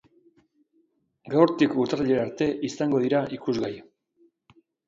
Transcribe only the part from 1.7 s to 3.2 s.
urtarrilera arte izango